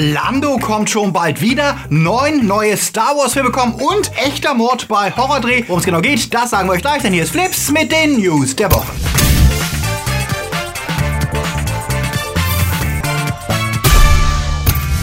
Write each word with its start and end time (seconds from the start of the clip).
Lando 0.00 0.56
kommt 0.56 0.88
schon 0.88 1.12
bald 1.12 1.42
wieder, 1.42 1.76
neun 1.90 2.46
neue 2.46 2.74
Star 2.78 3.14
Wars 3.18 3.34
Filme 3.34 3.50
kommen 3.50 3.74
und 3.74 4.10
echter 4.16 4.54
Mord 4.54 4.88
bei 4.88 5.14
Horrordreh. 5.14 5.64
Worum 5.66 5.80
es 5.80 5.84
genau 5.84 6.00
geht, 6.00 6.32
das 6.32 6.48
sagen 6.48 6.68
wir 6.68 6.72
euch 6.72 6.80
gleich, 6.80 7.02
denn 7.02 7.12
hier 7.12 7.24
ist 7.24 7.32
Flips 7.32 7.70
mit 7.70 7.92
den 7.92 8.18
News 8.18 8.56
der 8.56 8.72
Woche. 8.72 8.90